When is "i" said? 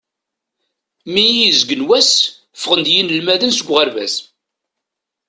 1.33-1.45